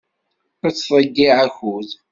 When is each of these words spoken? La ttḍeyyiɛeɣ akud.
La 0.61 0.69
ttḍeyyiɛeɣ 0.71 1.39
akud. 1.47 1.89